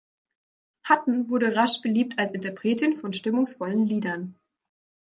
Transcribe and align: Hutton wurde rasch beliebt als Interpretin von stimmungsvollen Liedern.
Hutton 0.89 1.29
wurde 1.29 1.55
rasch 1.55 1.83
beliebt 1.83 2.17
als 2.17 2.33
Interpretin 2.33 2.97
von 2.97 3.13
stimmungsvollen 3.13 3.85
Liedern. 3.85 4.33